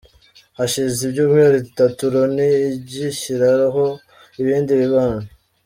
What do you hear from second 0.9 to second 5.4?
ibyumweru bitatu, Loni igishyiriraho ibindi bihano.